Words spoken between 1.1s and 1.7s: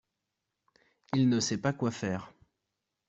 il ne sait